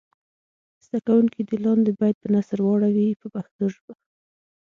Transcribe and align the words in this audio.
زده 0.85 0.99
کوونکي 1.07 1.41
دې 1.47 1.57
لاندې 1.65 1.91
بیت 1.99 2.15
په 2.21 2.27
نثر 2.35 2.59
واړوي 2.61 3.09
په 3.21 3.27
پښتو 3.33 3.63
ژبه. 3.73 3.93